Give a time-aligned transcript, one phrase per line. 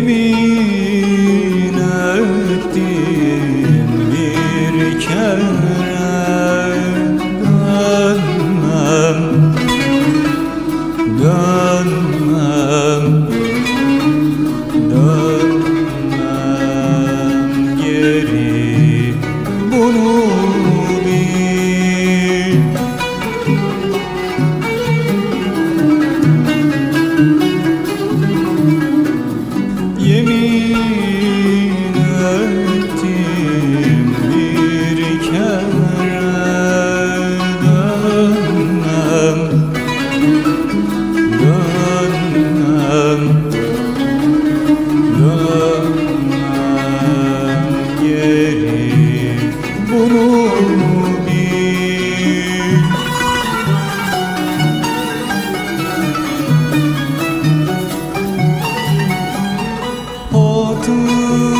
[0.00, 1.78] yemin
[2.54, 5.40] ettim bir kere
[8.00, 9.20] dönmem
[11.22, 13.06] dönmem
[14.90, 16.30] dönmem
[17.82, 19.14] geri.
[19.72, 20.49] Bunu
[60.90, 61.59] tu.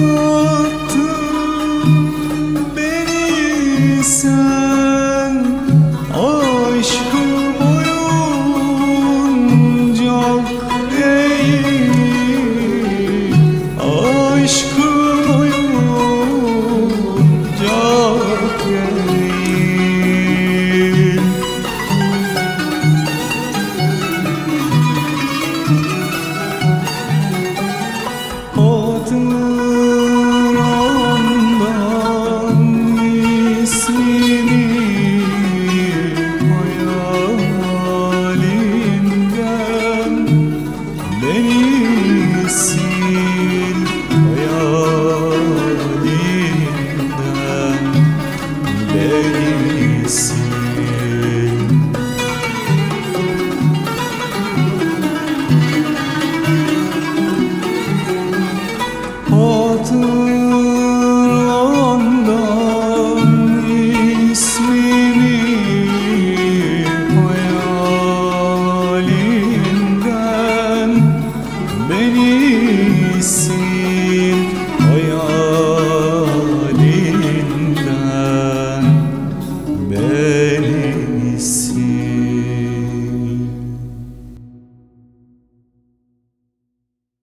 [0.00, 0.77] Oh.
[73.18, 73.57] disse